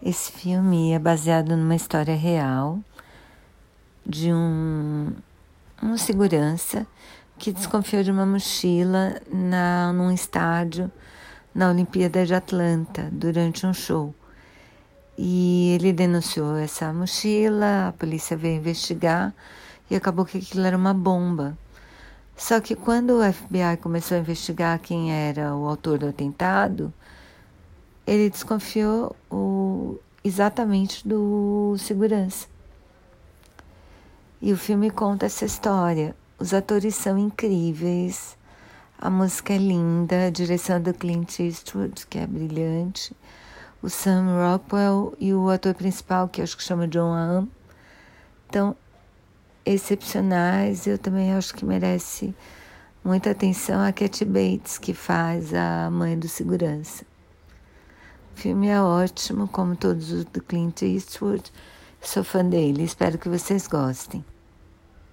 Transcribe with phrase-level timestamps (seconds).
[0.00, 2.78] Esse filme é baseado numa história real
[4.06, 5.12] de um,
[5.82, 6.86] um segurança
[7.36, 10.88] que desconfiou de uma mochila na, num estádio
[11.52, 14.14] na Olimpíada de Atlanta durante um show.
[15.18, 19.34] E ele denunciou essa mochila, a polícia veio investigar
[19.90, 21.58] e acabou que aquilo era uma bomba.
[22.36, 26.94] Só que quando o FBI começou a investigar quem era o autor do atentado,
[28.08, 29.36] ele desconfiou o,
[30.22, 32.46] exatamente do segurança.
[34.40, 36.14] E o filme conta essa história.
[36.38, 38.36] Os atores são incríveis,
[39.00, 43.16] a música é linda, a direção do Clint Eastwood, que é brilhante,
[43.82, 47.48] o Sam Rockwell e o ator principal, que acho que chama John Hamm,
[48.46, 48.76] estão
[49.64, 50.86] excepcionais.
[50.86, 52.34] Eu também acho que merece
[53.04, 57.04] muita atenção a Cat Bates, que faz a mãe do segurança.
[58.38, 61.42] O filme é ótimo, como todos os do Clint Eastwood.
[62.00, 64.24] Sou fã dele, espero que vocês gostem.